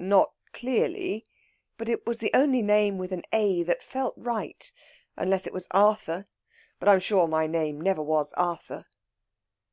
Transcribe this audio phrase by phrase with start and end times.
[0.00, 1.24] "Not clearly.
[1.76, 4.72] But it was the only name with an 'A' that felt right.
[5.16, 6.26] Unless it was Arthur,
[6.80, 8.86] but I'm sure my name never was Arthur!"